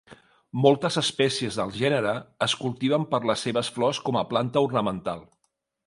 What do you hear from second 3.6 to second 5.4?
flors com a planta ornamental.